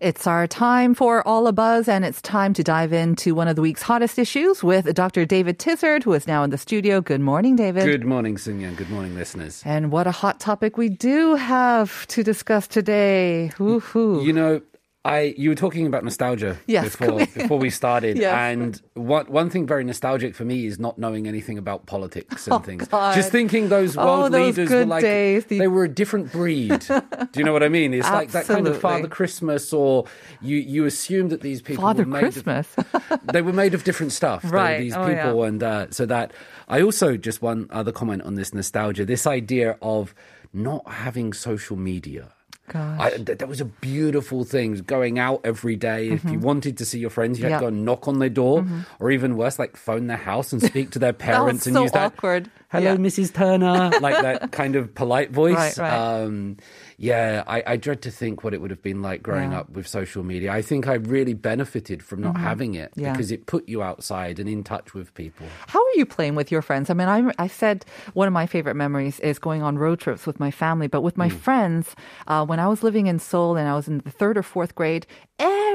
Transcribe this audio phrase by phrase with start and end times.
[0.00, 3.56] It's our time for All a Buzz, and it's time to dive into one of
[3.56, 5.26] the week's hottest issues with Dr.
[5.26, 7.02] David Tizzard, who is now in the studio.
[7.02, 7.84] Good morning, David.
[7.84, 8.76] Good morning, Sunyan.
[8.76, 9.62] Good morning, listeners.
[9.66, 13.52] And what a hot topic we do have to discuss today.
[13.58, 14.24] Woohoo.
[14.24, 14.62] You know,
[15.02, 18.34] I you were talking about nostalgia Yes, before we- before we started, Yes.
[18.34, 22.54] and one one thing very nostalgic for me is not knowing anything about politics and
[22.54, 22.86] Oh, things.
[22.86, 23.14] God.
[23.14, 25.46] Just thinking those Oh, world those leaders were like days.
[25.46, 26.80] The- they were a different breed.
[26.86, 27.94] Do you know what I mean?
[27.94, 30.04] It's like that kind of Father Christmas, or
[30.42, 32.68] you you assume that these people Father were made Christmas.
[32.76, 34.44] Of, they were made of different stuff.
[34.44, 34.80] Right.
[34.80, 35.48] These Oh, people, yeah.
[35.48, 36.32] and uh, so that
[36.68, 39.06] I also just one other comment on this nostalgia.
[39.06, 40.14] This idea of
[40.52, 42.32] not having social media.
[42.78, 44.74] I, th- that was a beautiful thing.
[44.86, 46.10] Going out every day.
[46.10, 47.58] If you wanted to see your friends, you had Mm-hmm.
[47.60, 47.74] To Mm-hmm.
[47.74, 48.66] go and knock on their door,
[49.00, 51.92] or even worse, like phone their house and speak to their parents and so use
[51.92, 52.12] that.
[52.14, 52.50] awkward.
[52.70, 52.96] Hello, Yeah.
[52.96, 53.34] Mrs.
[53.34, 55.76] Turner, like that kind of polite voice.
[55.76, 56.22] Right, right.
[56.22, 56.56] Um,
[56.98, 59.60] yeah, I, I dread to think what it would have been like growing Yeah.
[59.60, 60.52] up with social media.
[60.52, 63.00] I think I really benefited from not having it Mm-hmm.
[63.00, 63.12] Yeah.
[63.12, 65.46] because it put you outside and in touch with people.
[65.66, 66.90] How are you playing with your friends?
[66.90, 67.84] I mean, I, I said
[68.14, 71.16] one of my favorite memories is going on road trips with my family, but with
[71.16, 71.38] my Mm.
[71.38, 71.96] friends,
[72.28, 74.74] uh, when I was living in Seoul and I was in the third or fourth
[74.74, 75.06] grade,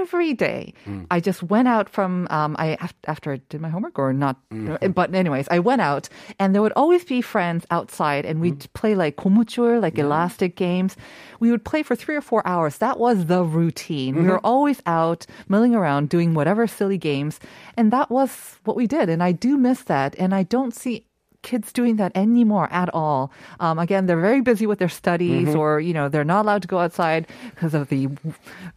[0.06, 1.06] every day Mm.
[1.16, 2.67] I just went out from um, I
[3.14, 4.92] after I did my homework or not, Mm-hmm.
[5.00, 6.06] but anyways, I went out
[6.39, 8.73] and there would always be friends outside and we'd Mm.
[8.80, 10.92] play like gomujul, like elastic games.
[11.44, 12.73] We would play for three or four hours.
[12.86, 14.12] That was the routine.
[14.16, 14.53] We were Mm-hmm.
[14.56, 15.22] always out
[15.53, 17.36] milling around doing whatever silly games,
[17.78, 18.31] and that was
[18.66, 19.06] what we did.
[19.14, 20.96] And I do miss that, and I don't see
[21.45, 23.29] kids doing that anymore at all.
[23.61, 25.59] Um, again, they're very busy with their studies, Mm-hmm.
[25.61, 28.09] or you know, they're not allowed to go outside because of the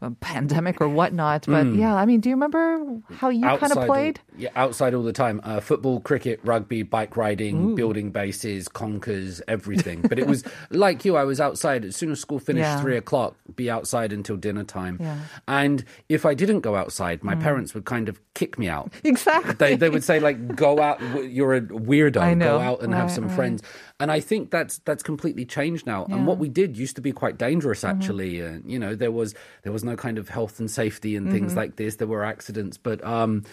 [0.03, 1.47] uh, pandemic or whatnot.
[1.47, 4.21] But yeah, I mean, do you remember how you kind of all- played?
[4.37, 5.41] yeah, outside all the time.
[5.43, 10.03] Uh, football, cricket, rugby, bike riding, building bases, conkers, everything.
[10.03, 11.17] but it was like you.
[11.17, 12.81] I was outside as soon as school finished, Yeah.
[12.81, 13.35] three o'clock.
[13.57, 14.99] Be outside until dinner time.
[15.01, 15.19] Yeah.
[15.49, 18.93] And if I didn't go outside, my parents would kind of kick me out.
[19.05, 19.55] Exactly.
[19.55, 21.01] They they would say like, "Go out.
[21.25, 22.21] You're a weirdo.
[22.21, 22.58] I know.
[22.59, 23.37] Go out and have some right.
[23.37, 23.63] friends."
[24.01, 26.05] And I think that's that's completely changed now.
[26.07, 27.99] And what we did used to be quite dangerous, Mm-hmm.
[27.99, 28.41] actually.
[28.41, 31.51] And you know, there was there was no kind of health and safety and things
[31.53, 31.59] Mm-hmm.
[31.59, 31.97] like this.
[31.97, 33.45] There were accidents, but um,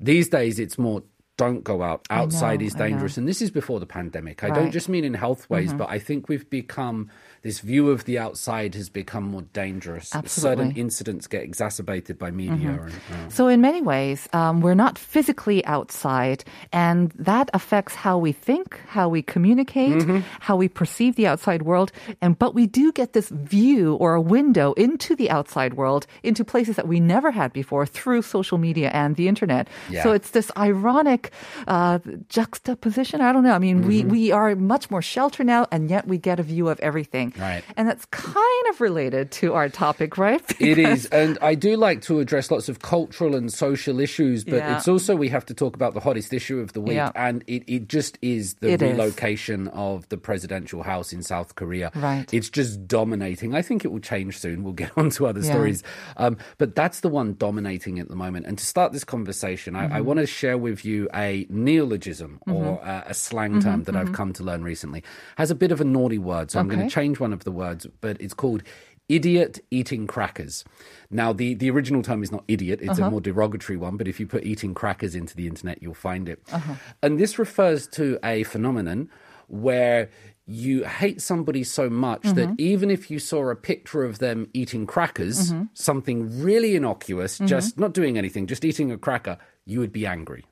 [0.00, 1.02] these days it's more.
[1.36, 2.06] Don't go out.
[2.10, 3.16] Outside know, is dangerous.
[3.16, 4.44] And this is before the pandemic.
[4.44, 4.54] I Right.
[4.54, 7.10] don't just mean in health ways, but I think we've become
[7.44, 10.08] this view of the outside has become more dangerous.
[10.08, 10.64] Certain Absolutely.
[10.72, 10.80] Mm-hmm.
[10.86, 12.72] incidents get exacerbated by media.
[12.82, 16.40] And, uh, So, in many ways, um, we're not physically outside,
[16.72, 20.20] and that affects how we think, how we communicate, Mm-hmm.
[20.48, 21.92] how we perceive the outside world.
[22.24, 26.42] And but we do get this view or a window into the outside world, into
[26.44, 29.68] places that we never had before through social media and the internet.
[30.02, 31.30] So it's this ironic
[31.68, 31.98] uh,
[32.38, 33.20] juxtaposition.
[33.20, 33.52] I don't know.
[33.52, 33.88] I mean, Mm-hmm.
[33.88, 37.33] we we are much more sheltered now, and yet we get a view of everything.
[37.38, 37.64] Right.
[37.76, 40.42] And that's kind of related to our topic, right?
[40.60, 44.54] It is, and I do like to address lots of cultural and social issues, but
[44.56, 44.76] Yeah.
[44.76, 47.10] it's also we have to talk about the hottest issue of the week, Yeah.
[47.14, 48.92] and it, it just is the It is.
[48.92, 51.90] relocation of the presidential house in South Korea.
[51.94, 52.32] Right.
[52.32, 53.54] It's just dominating.
[53.54, 54.62] I think it will change soon.
[54.62, 55.50] We'll get on to other Yeah.
[55.52, 55.82] stories,
[56.16, 58.46] um, but that's the one dominating at the moment.
[58.46, 60.04] And to start this conversation, I, I Mm-hmm.
[60.06, 64.32] want to share with you a neologism or uh, a slang term that I've come
[64.34, 65.02] to learn recently.
[65.36, 67.54] Has a bit of a naughty word, so I'm going to change one of the
[67.64, 68.62] words, but it's called
[69.08, 70.64] idiot eating crackers.
[71.10, 73.08] Now, the, the original term is not idiot, it's Uh-huh.
[73.08, 76.24] a more derogatory one, but if you put eating crackers into the internet, you'll find
[76.28, 76.38] it.
[76.52, 76.74] Uh-huh.
[77.02, 79.10] And this refers to a phenomenon
[79.48, 80.08] where
[80.46, 82.70] you hate somebody so much that Mm-hmm.
[82.72, 86.18] even if you saw a picture of them eating crackers, something
[86.48, 87.46] really innocuous, Mm-hmm.
[87.54, 89.36] just not doing anything, just eating a cracker,
[89.70, 90.44] you would be angry.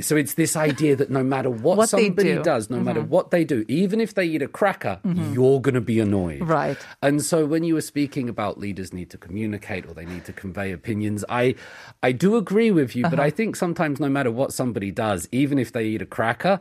[0.00, 1.76] So it's this idea that no matter what, Ah.
[1.80, 2.34] What somebody do.
[2.36, 2.42] Mm-hmm.
[2.42, 5.80] does, no matter what they do, even if they eat a cracker, you're going to
[5.80, 6.40] be annoyed.
[6.42, 6.76] Right.
[7.02, 10.32] And so when you were speaking about leaders need to communicate or they need to
[10.32, 11.54] convey opinions, I
[12.02, 13.16] I do agree with you, Uh-huh.
[13.16, 16.58] but I think sometimes no matter what somebody does, even if they eat a cracker,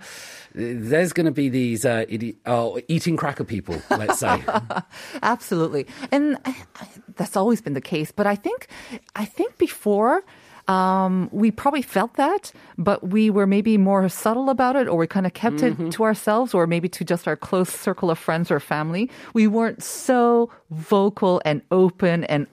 [0.54, 4.44] there's going to be these uh, idi- uh, eating cracker people, let's say.
[5.24, 5.86] Absolutely.
[6.12, 8.12] And I- I- that's always been the case.
[8.12, 8.68] But I think,
[9.16, 10.24] I think before,
[10.70, 15.08] um, we probably felt that, but we were maybe more subtle about it, or we
[15.08, 18.52] kind of kept it to ourselves, or maybe to just our close circle of friends
[18.52, 19.10] or family.
[19.34, 22.46] We weren't so vocal and open and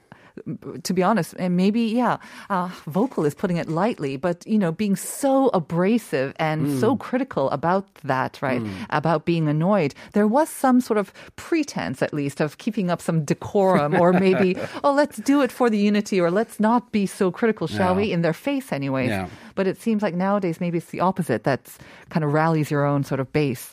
[0.82, 2.18] to be honest, and maybe yeah,
[2.50, 7.50] uh, vocal is putting it lightly, but you know, being so abrasive and so critical
[7.50, 8.62] about that, right?
[8.90, 13.24] About being annoyed, there was some sort of pretense, at least, of keeping up some
[13.24, 17.30] decorum, or maybe oh, let's do it for the unity, or let's not be so
[17.30, 18.00] critical, shall Yeah.
[18.02, 18.12] we?
[18.12, 19.08] In their face, anyways.
[19.10, 19.28] Yeah.
[19.54, 21.44] But it seems like nowadays maybe it's the opposite.
[21.44, 21.78] That's
[22.10, 23.70] kind of rallies your own sort of base.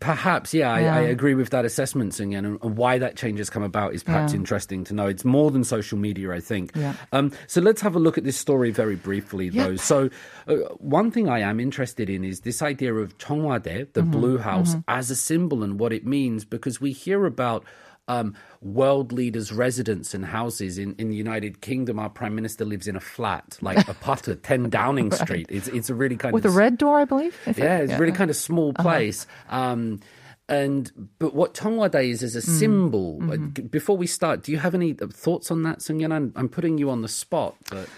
[0.00, 0.96] Perhaps, yeah, I, Yeah.
[0.96, 4.32] I agree with that assessment, Singyan, and why that change has come about is perhaps
[4.32, 4.38] Yeah.
[4.38, 5.06] interesting to know.
[5.06, 6.72] It's more than social media, I think.
[6.74, 6.94] Yeah.
[7.12, 9.70] Um, so let's have a look at this story very briefly, though.
[9.70, 9.80] Yep.
[9.80, 10.10] So,
[10.48, 14.10] uh, one thing I am interested in is this idea of Cheongwadae, the Mm-hmm.
[14.10, 17.64] Blue House, as a symbol and what it means, because we hear about.
[18.10, 21.98] Um, world leaders' residence and houses in, in the United Kingdom.
[21.98, 25.46] Our prime minister lives in a flat, like a putter, 10 Downing Street.
[25.48, 27.36] It's, it's a really kind With of With a red door, I believe.
[27.46, 27.62] Is it?
[27.64, 29.26] yeah, it's really kind of small place.
[29.48, 30.00] Um,
[30.48, 30.90] and
[31.20, 33.20] but what Cheongwadae is as a symbol.
[33.32, 36.12] uh, g- Before we start, do you have any thoughts on that, Sungyan?
[36.12, 37.88] I'm, I'm putting you on the spot, but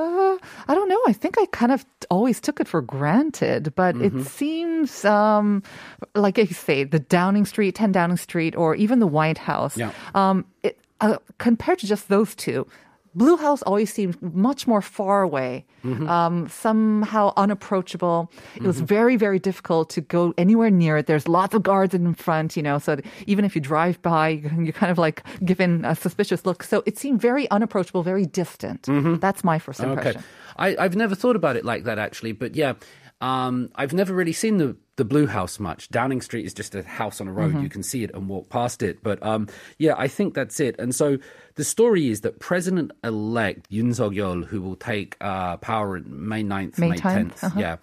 [0.00, 0.38] Uh,
[0.68, 1.00] I don't know.
[1.06, 5.62] I think I kind of always took it for granted, but it seems um,
[6.14, 9.76] like you say the Downing Street, 10 Downing Street, or even the White House.
[9.76, 9.92] Yeah.
[10.14, 12.66] Um, it, uh, compared to just those two,
[13.14, 18.30] Blue House always seemed much more far away, um, somehow unapproachable.
[18.54, 21.06] It was very, very difficult to go anywhere near it.
[21.06, 24.72] There's lots of guards in front, you know, so even if you drive by, you're
[24.72, 26.62] kind of like given a suspicious look.
[26.62, 28.86] So it seemed very unapproachable, very distant.
[29.20, 30.18] That's my first impression.
[30.18, 30.26] Okay.
[30.56, 32.74] I, I've never thought about it like that actually, but yeah,
[33.20, 35.88] um, I've never really seen the the Blue House much.
[35.88, 38.50] Downing Street is just a house on a road; you can see it and walk
[38.50, 39.02] past it.
[39.02, 39.48] But um,
[39.78, 40.76] yeah, I think that's it.
[40.78, 41.16] And so
[41.56, 46.78] the story is that President-elect Yoon Suk-yeol, who will take uh, power on May 9th,
[46.78, 47.76] May May 10th, 10th, yeah,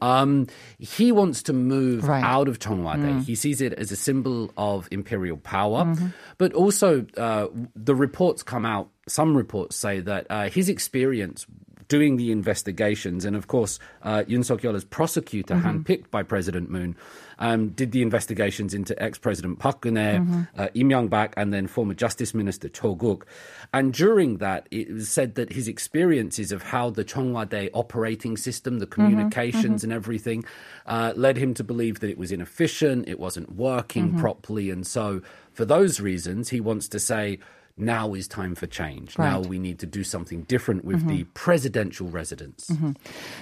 [0.00, 0.46] um,
[0.78, 2.24] he wants to move Right.
[2.24, 3.24] out of Cheongwadae.
[3.24, 6.06] He sees it as a symbol of imperial power, Mm-hmm.
[6.38, 8.88] but also uh, the reports come out.
[9.08, 11.46] Some reports say that uh, his experience
[11.88, 16.70] doing the investigations, and of course, uh, Yoon Suk Yeol as prosecutor, handpicked by President
[16.70, 16.96] Moon,
[17.38, 22.34] um, did the investigations into ex-president Park Geun-hye, uh, Lee Myung-bak, and then former Justice
[22.34, 23.26] Minister Cho Kuk.
[23.72, 28.78] And during that, it was said that his experiences of how the Cheongwadae operating system,
[28.78, 30.44] the communications, and everything,
[30.86, 35.20] uh, led him to believe that it was inefficient, it wasn't working properly, and so
[35.52, 37.38] for those reasons, he wants to say
[37.76, 39.18] now is time for change.
[39.18, 42.70] Now we need to do something different with the presidential residence.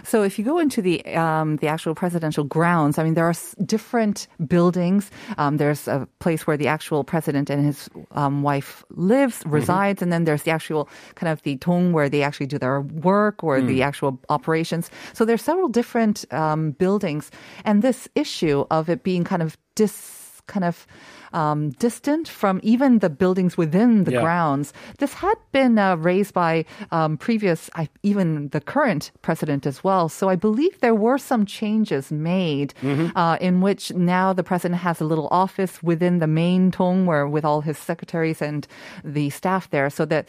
[0.04, 3.30] So if you go into the um, the actual presidential grounds, I mean there are
[3.36, 5.10] s- different buildings.
[5.38, 10.12] Um, there's a place where the actual president and his um, wife lives, resides, and
[10.12, 13.60] then there's the actual kind of the tong where they actually do their work or
[13.60, 14.90] the actual operations.
[15.12, 17.30] So there's several different um, buildings,
[17.64, 20.86] and this issue of it being kind of dis kind of
[21.32, 24.20] um, distant from even the buildings within the Yeah.
[24.20, 24.72] grounds.
[24.98, 30.08] This had been uh, raised by um, previous, I, even the current president as well.
[30.08, 32.74] So I believe there were some changes made
[33.14, 37.26] uh, in which now the president has a little office within the main tong where
[37.28, 38.66] with all his secretaries and
[39.04, 40.28] the staff there so that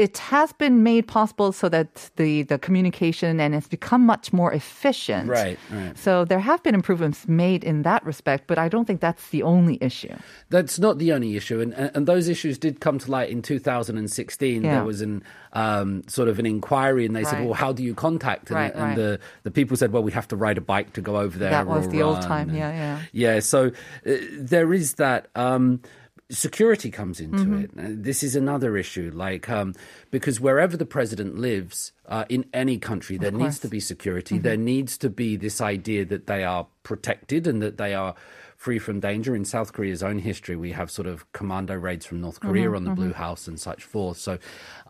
[0.00, 4.50] it has been made possible so that the, the communication and it's become much more
[4.50, 5.28] efficient.
[5.28, 5.96] Right, right.
[5.98, 9.42] So there have been improvements made in that respect, but I don't think that's the
[9.42, 10.16] only issue.
[10.48, 14.64] That's not the only issue, and and those issues did come to light in 2016.
[14.64, 14.76] Yeah.
[14.76, 15.22] There was an
[15.52, 18.72] um, sort of an inquiry, and they said, "Well, how do you contact?" And, Right,
[18.74, 18.96] and right.
[18.96, 21.50] the the people said, "Well, we have to ride a bike to go over there."
[21.50, 23.00] That was the old time, And- yeah, yeah.
[23.12, 23.40] yeah.
[23.40, 23.66] So
[24.06, 25.28] uh, there is that.
[25.34, 25.80] Um,
[26.30, 27.80] security comes into Mm-hmm.
[27.80, 28.02] it.
[28.04, 29.74] This is another issue, like um,
[30.10, 34.36] because wherever the president lives uh, in any country, there needs to be security.
[34.36, 34.44] Mm-hmm.
[34.44, 38.14] There needs to be this idea that they are protected and that they are
[38.60, 39.34] free from danger.
[39.34, 42.76] In South Korea's own history, we have sort of commando raids from North Korea Mm-hmm,
[42.76, 44.18] on the Blue House and such forth.
[44.18, 44.36] So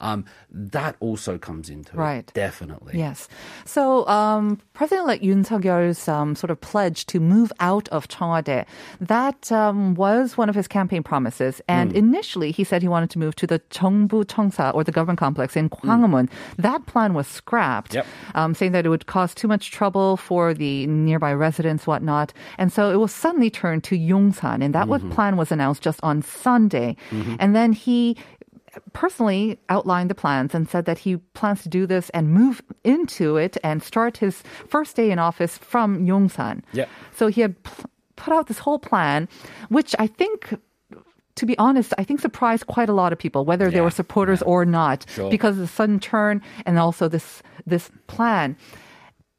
[0.00, 2.18] um, that also comes into Right.
[2.28, 2.98] it, definitely.
[2.98, 3.28] Yes.
[3.64, 8.66] So um, President-elect Yoon Suk-yeol's um, sort of pledge to move out of Cheongwadae,
[9.00, 11.62] that um, was one of his campaign promises.
[11.68, 15.20] And initially, he said he wanted to move to the Jeongbu Cheongsa, or the government
[15.20, 16.28] complex in Gwanghwamun.
[16.58, 18.06] That plan was scrapped, Yep.
[18.34, 22.32] um, saying that it would cause too much trouble for the nearby residents, whatnot.
[22.58, 25.16] And so it was suddenly turned to Yongsan, and that was mm-hmm.
[25.16, 26.96] plan was announced just on Sunday.
[27.10, 27.36] Mm-hmm.
[27.42, 28.16] And then he
[28.92, 33.36] personally outlined the plans and said that he plans to do this and move into
[33.36, 36.62] it and start his first day in office from Yongsan.
[36.72, 36.86] Yeah.
[37.18, 39.28] So he had pl- put out this whole plan,
[39.68, 40.38] which I think.
[41.40, 44.42] to be honest, I think surprised quite a lot of people, whether they were supporters
[44.52, 45.30] or not, Sure.
[45.30, 47.28] because of the sudden turn and also this
[47.72, 48.56] this plan.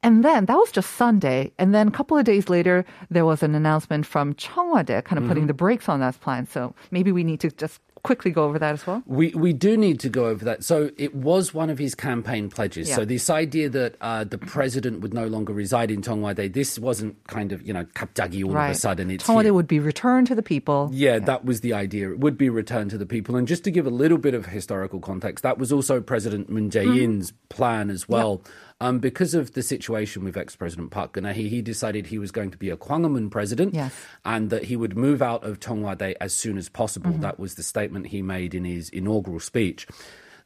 [0.02, 1.52] And then that was just Sunday.
[1.58, 5.22] And then a couple of days later, there was an announcement from Cheongwadae kind of
[5.22, 5.28] mm-hmm.
[5.28, 6.46] putting the brakes on that plan.
[6.46, 9.02] So maybe we need to just quickly go over that as well?
[9.06, 10.64] We we do need to go over that.
[10.64, 12.88] So it was one of his campaign pledges.
[12.88, 12.96] Yeah.
[12.96, 17.24] So this idea that uh, the president would no longer reside in Cheongwadae, this wasn't
[17.26, 18.70] kind of you know kapdagi all right.
[18.70, 19.10] of a sudden.
[19.10, 19.54] It's Cheongwadae here.
[19.54, 20.90] would be returned to the people.
[20.92, 22.10] Yeah, yeah, that was the idea.
[22.10, 23.36] It would be returned to the people.
[23.36, 26.70] And just to give a little bit of historical context, that was also President Moon
[26.70, 27.34] Jae In's mm.
[27.34, 27.48] Mm-hmm.
[27.48, 28.42] plan as well.
[28.44, 28.52] Yep.
[28.82, 32.58] Um, because of the situation with ex-President Park Geun-hye, he decided he was going to
[32.58, 33.94] be a Gwanghwamun president Yes.
[34.24, 37.12] and that he would move out of Cheongwadae as soon as possible.
[37.12, 37.20] Mm-hmm.
[37.20, 39.86] That was the statement he made in his inaugural speech.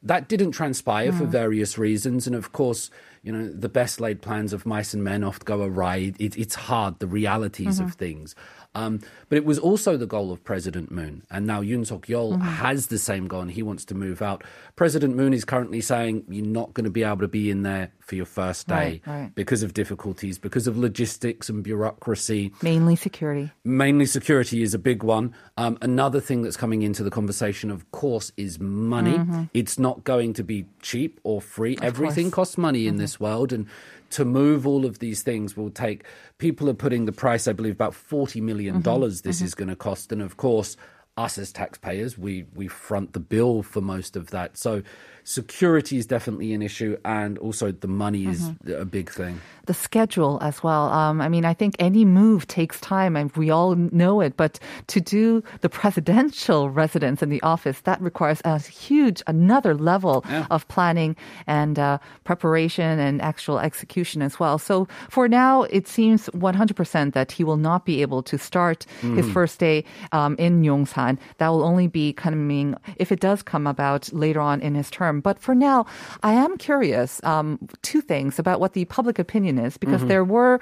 [0.03, 1.29] That didn't transpire for mm.
[1.31, 2.27] various reasons.
[2.27, 2.91] And of course,
[3.23, 6.13] you know, the best laid plans of mice and men oft go awry.
[6.19, 7.99] It, it's hard, the realities of mm-hmm.
[7.99, 8.35] things.
[8.77, 11.23] Um, but it was also the goal of President Moon.
[11.31, 14.45] And now Yoon Suk Yeol has the same goal and he wants to move out.
[14.77, 17.91] President Moon is currently saying you're not going to be able to be in there
[18.01, 19.35] for your first day Right, right.
[19.35, 22.53] because of difficulties, because of logistics and bureaucracy.
[22.63, 23.51] Mainly security.
[23.65, 25.35] Mainly security is a big one.
[25.57, 29.19] Um, another thing that's coming into the conversation, of course, is money.
[29.55, 31.79] It's not going to be cheap or free.
[31.81, 33.53] Everything costs money in this world.
[33.55, 33.67] And
[34.11, 36.05] to move all of these things will take,
[36.39, 39.07] people are putting the price, I believe, about $40 million mm-hmm.
[39.07, 39.45] this mm-hmm.
[39.45, 40.13] is going to cost.
[40.13, 40.77] And of course,
[41.17, 44.57] us as taxpayers, we, we front the bill for most of that.
[44.57, 44.83] So
[45.27, 46.97] security is definitely an issue.
[47.05, 49.41] And also the money is a big thing.
[49.67, 50.85] the schedule as well.
[50.93, 54.37] Um, I mean, I think any move takes time, and we all know it.
[54.37, 60.25] But to do the presidential residence in the office, that requires a huge another level
[60.51, 61.17] of planning
[61.49, 64.57] and uh, preparation and actual execution as well.
[64.59, 69.29] So for now, it seems 100% that he will not be able to start his
[69.31, 71.19] first day um, in Yongsan.
[71.39, 75.16] That will only be coming if it does come about later on in his term.
[75.21, 75.87] But for now,
[76.23, 77.23] I am curious.
[77.25, 80.61] Um, two things about what the public opinion is because there were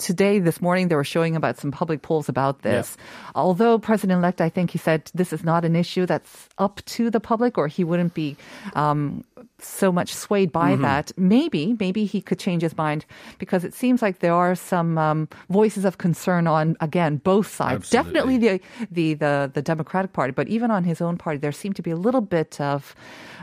[0.00, 2.96] today this morning they were showing about some public polls about this.
[3.34, 7.20] Although president-elect i think he said this is not an issue that's up to the
[7.20, 8.36] public or he wouldn't be
[8.74, 9.22] um,
[9.62, 11.12] so much swayed by that.
[11.16, 13.04] Maybe maybe he could change his mind
[13.38, 17.92] because it seems like there are some um, voices of concern on again both sides.
[17.92, 18.38] Absolutely.
[18.38, 21.76] definitely the, the the the democratic party but even on his own party there seemed
[21.76, 22.94] to be a little bit of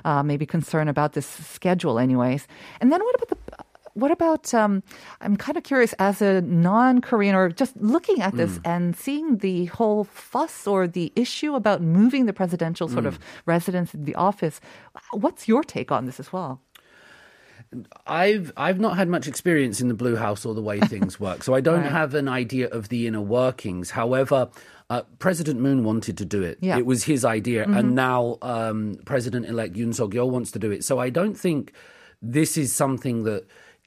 [0.06, 2.48] uh, maybe concern about this schedule anyways.
[2.82, 3.38] And then what about the
[4.02, 4.84] what about um,
[5.22, 9.66] i'm kind of curious as a non-korean or just looking at this and seeing the
[9.78, 14.60] whole fuss or the issue about moving the presidential sort of residence in the office
[15.12, 16.62] what's your take on this as well
[18.06, 21.44] I've I've not had much experience in the Blue House or the way things work,
[21.44, 21.92] so I don't Right.
[21.92, 23.92] have an idea of the inner workings.
[23.92, 24.50] However,
[24.90, 26.60] uh, President Moon wanted to do it.
[26.62, 26.78] Yeah.
[26.78, 30.86] It was his idea, and now um, President-elect Yoon Suk Yeol wants to do it.
[30.86, 31.74] So I don't think
[32.22, 33.46] this is something that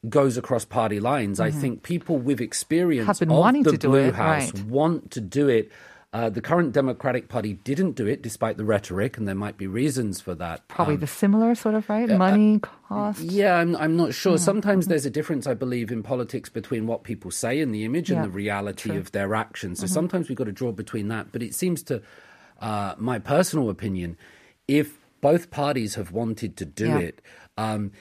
[0.09, 1.41] goes across party lines.
[1.41, 4.53] I think people with experience Have been of wanting the to do Blue it, House
[4.55, 4.65] right.
[4.65, 5.71] want to do it.
[6.13, 9.69] Uh, the current Democratic Party didn't do it, despite the rhetoric, and there might be
[9.69, 10.67] reasons for that.
[10.67, 14.33] probably Um, the similar sort of right money cost yeah, I'm, I'm not sure.
[14.35, 14.43] Mm-hmm.
[14.45, 18.11] Sometimes there's a difference, I believe, in politics between what people say and the image
[18.11, 19.79] Yeah, and the reality of their actions.
[19.79, 19.87] Mm-hmm.
[19.87, 21.31] So sometimes we've got to draw between that.
[21.31, 22.03] But it seems to,
[22.61, 24.17] uh, my personal opinion,
[24.67, 26.99] if both parties have wanted to do Yeah.
[26.99, 27.23] it,
[27.57, 27.93] um,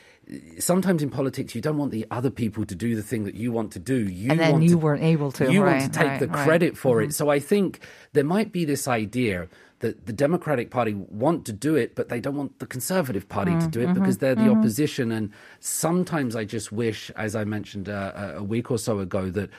[0.59, 3.51] sometimes in politics you don't want the other people to do the thing that you
[3.51, 3.95] want to do.
[4.07, 6.27] You And then you to, weren't able to, You right, want to take right, the
[6.27, 6.36] right.
[6.36, 6.43] Mm-hmm.
[6.45, 7.13] credit for it.
[7.13, 7.79] So I think
[8.13, 9.48] there might be this idea
[9.79, 13.57] that the Democratic Party want to do it, but they don't want the Conservative Party
[13.59, 13.93] to do it Mm-hmm.
[14.00, 15.12] because they're the opposition.
[15.12, 15.31] And
[15.62, 19.50] sometimes I just wish, as I mentioned uh, a a week or so ago, that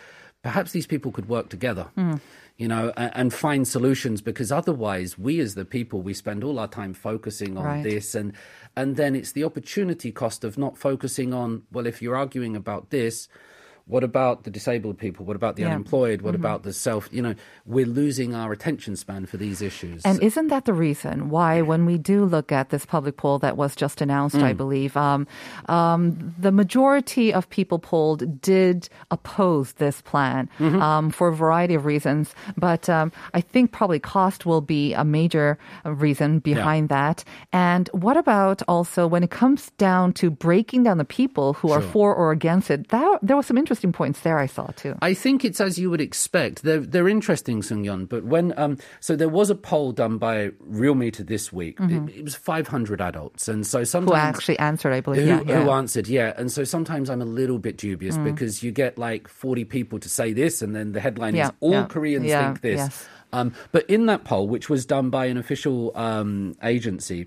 [0.43, 1.89] perhaps these people could work together.
[1.97, 2.21] Mm.
[2.57, 6.59] You know, and, and find solutions because otherwise, we as the people, we spend all
[6.59, 7.83] our time focusing on Right.
[7.83, 8.35] this, and
[8.77, 11.63] and then it's the opportunity cost of not focusing on.
[11.73, 13.29] Well, if you're arguing about this,
[13.91, 15.23] what about the disabled people?
[15.29, 15.71] What about the Yeah.
[15.75, 16.19] unemployed?
[16.23, 17.03] What about the self?
[17.17, 17.35] You know,
[17.75, 20.03] we're losing our attention span for these issues.
[20.09, 23.57] And isn't that the reason why, when we do look at this public poll that
[23.63, 24.43] was just announced, Mm.
[24.51, 25.27] I believe, um,
[25.69, 30.81] um, the majority of people polled did oppose this plan Mm-hmm.
[30.89, 32.35] um, for a variety of reasons.
[32.57, 37.25] But um, I think probably cost will be a major uh, reason behind that.
[37.53, 41.81] And what about also when it comes down to breaking down the people who are
[41.93, 42.89] for or against it?
[42.89, 44.97] That, there was some interesting interesting points there I saw too.
[45.03, 46.63] I think it's as you would expect.
[46.63, 48.09] They're they're interesting, Sungyeon.
[48.09, 51.79] But when um, so there was a poll done by Realmeter this week.
[51.81, 54.09] It, it was 500 adults, and so Mm-hmm.
[54.09, 55.23] Who actually answered, I believe.
[55.23, 55.63] who, yeah, yeah.
[55.63, 56.33] who answered, yeah.
[56.37, 60.09] And so sometimes I'm a little bit dubious because you get like 40 people to
[60.09, 62.79] say this, and then the headline Yeah, is all Koreans think this.
[62.79, 63.09] yes.
[63.33, 67.27] Um, but in that poll, which was done by an official um, agency,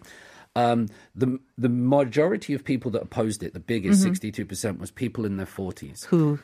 [0.55, 5.37] um, the the majority of people that opposed it, the biggest, 62%, was people in
[5.37, 6.39] their 40s who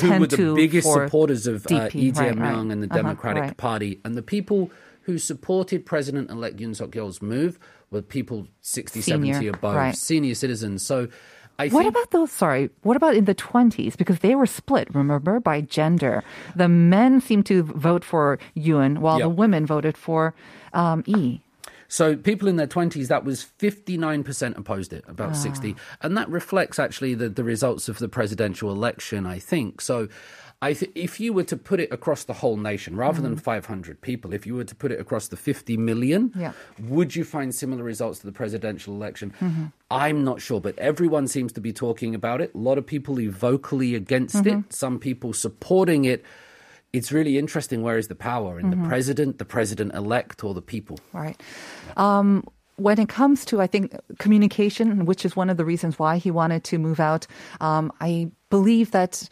[0.00, 2.72] who were the biggest supporters of uh, DP, Lee right, Jae-myung right.
[2.72, 3.56] and the Uh-huh, Democratic right.
[3.56, 4.70] Party, and the people
[5.02, 7.58] who supported President-elect Yoon Suk-yeol's move
[7.90, 10.84] were people 60, Senior, 70 above, senior citizens.
[10.84, 11.08] So
[11.58, 12.30] I What think about those?
[12.30, 13.96] Sorry, what about in the 20s?
[13.96, 16.22] Because they were split, remember, by gender.
[16.54, 20.34] The men seemed to vote for Yoon, while the women voted for
[20.74, 21.40] um, E.
[21.88, 25.74] So people in their 20s, that was 59% opposed it, about 60.
[26.02, 29.80] And that reflects actually the, the results of the presidential election, I think.
[29.80, 30.08] So
[30.60, 33.40] I th- if you were to put it across the whole nation, rather than mm-hmm.
[33.40, 36.52] 500 people, if you were to put it across the 50 million, Yeah.
[36.80, 39.32] would you find similar results to the presidential election?
[39.40, 39.66] Mm-hmm.
[39.90, 42.54] I'm not sure, but everyone seems to be talking about it.
[42.54, 44.70] A lot of people are vocally against it, mm-hmm.
[44.70, 46.24] some people supporting it.
[46.92, 50.62] It's really interesting where is the power in the president, the president elect, or the
[50.62, 50.98] people?
[51.12, 51.40] Right.
[51.96, 52.44] Um,
[52.76, 56.30] when it comes to, I think, communication, which is one of the reasons why he
[56.30, 57.26] wanted to move out,
[57.60, 59.28] um, I believe that.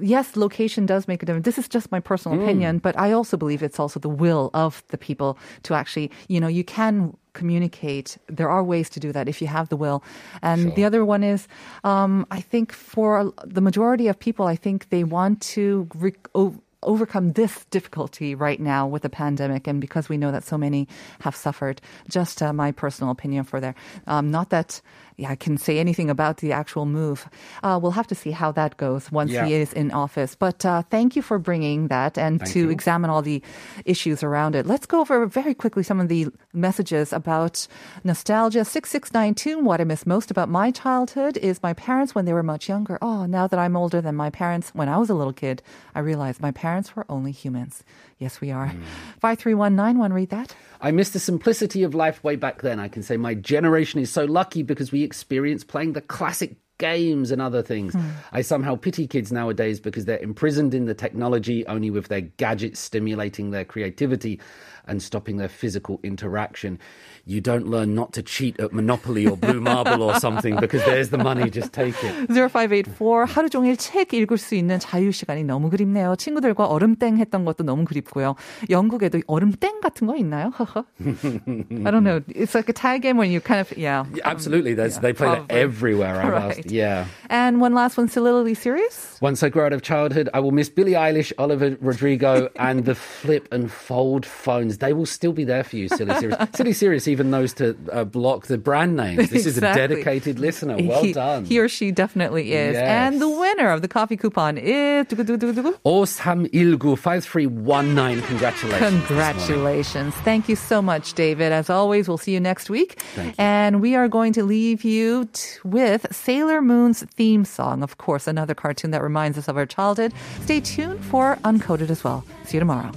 [0.00, 1.44] Yes, location does make a difference.
[1.44, 4.82] This is just my personal opinion, but I also believe it's also the will of
[4.88, 8.18] the people to actually, you know, you can communicate.
[8.26, 10.02] There are ways to do that if you have the will.
[10.42, 11.46] And the other one is,
[11.84, 16.60] um, I think for the majority of people, I think they want to re- o-
[16.82, 20.88] overcome this difficulty right now with the pandemic and because we know that so many
[21.20, 21.80] have suffered.
[22.08, 23.74] Just uh, my personal opinion for there.
[24.06, 24.80] Um, not that
[25.16, 27.28] yeah, I can say anything about the actual move.
[27.62, 29.46] Uh, we'll have to see how that goes once Yeah.
[29.46, 30.34] he is in office.
[30.34, 32.70] But uh, thank you for bringing that and Thank to you.
[32.70, 33.40] examine all the
[33.84, 34.66] issues around it.
[34.66, 37.66] Let's go over very quickly some of the messages about
[38.04, 38.64] nostalgia.
[38.64, 42.68] 6692, what I miss most about my childhood is my parents when they were much
[42.68, 42.98] younger.
[43.00, 45.62] Oh, now that I'm older than my parents, when I was a little kid,
[45.94, 47.84] I realized my parents were only humans.
[48.18, 48.72] Yes, we are.
[49.20, 50.54] 53191, read that.
[50.80, 52.78] I miss the simplicity of life way back then.
[52.80, 57.30] I can say my generation is so lucky because we experienced playing the classic games
[57.30, 57.94] and other things.
[57.94, 58.10] Hmm.
[58.32, 62.80] I somehow pity kids nowadays because they're imprisoned in the technology only with their gadgets
[62.80, 64.40] stimulating their creativity
[64.86, 66.78] and stopping their physical interaction.
[67.24, 71.10] You don't learn not to cheat at Monopoly or Blue Marble or something because there's
[71.10, 72.30] the money, just take it.
[72.30, 76.14] 0584 하루 종일 책 읽을 수 있는 자유 시간이 너무 그립네요.
[76.16, 78.36] 친구들과 얼음땡 했던 것도 너무 그립고요.
[78.70, 80.52] 영국에도 얼음땡 같은 거 있나요?
[80.56, 82.22] I don't know.
[82.28, 84.04] It's like a tag game when you kind of yeah.
[84.14, 84.72] yeah absolutely.
[84.72, 85.46] Um, yeah, they play probably.
[85.48, 86.22] that everywhere.
[86.22, 86.58] I've right.
[86.58, 86.70] asked.
[86.70, 87.06] Yeah.
[87.28, 89.18] And one last one, soliloquy serious.
[89.20, 92.94] Once I grow out of childhood, I will miss Billie Eilish, Olivia Rodrigo, and the
[92.94, 96.38] flip and fold phones they will still be there for you, Silly Serious.
[96.54, 99.30] Silly Serious even knows to uh, block the brand names.
[99.30, 99.48] This exactly.
[99.48, 100.76] is a dedicated listener.
[100.78, 101.44] Well he, done.
[101.44, 102.74] He or she definitely is.
[102.74, 102.82] Yes.
[102.82, 105.06] And the winner of the coffee coupon is...
[105.06, 108.22] Osam Ilgu 5319.
[108.22, 109.06] Congratulations.
[109.06, 110.14] Congratulations.
[110.16, 111.52] Thank you so much, David.
[111.52, 113.02] As always, we'll see you next week.
[113.16, 113.32] You.
[113.38, 117.82] And we are going to leave you t- with Sailor Moon's theme song.
[117.82, 120.12] Of course, another cartoon that reminds us of our childhood.
[120.42, 122.24] Stay tuned for Uncoded as well.
[122.44, 122.92] See you tomorrow.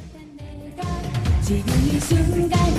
[1.49, 2.78] ที่มี